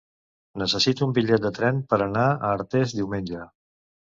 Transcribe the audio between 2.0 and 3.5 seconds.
anar a Artés diumenge.